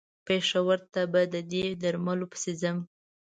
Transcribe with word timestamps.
پېښور 0.27 0.79
ته 0.93 1.01
به 1.11 1.21
د 1.33 1.35
دې 1.51 1.65
درملو 1.81 2.25
پسې 2.31 2.51
ځم. 2.61 2.77